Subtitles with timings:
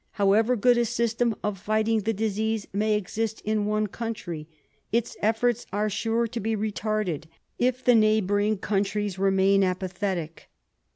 [0.13, 4.47] However good a system of fighting the disease may exist in one country,
[4.91, 7.25] its efforts are sure to be retarded
[7.59, 10.49] if the neighbouring countries remain apathetic.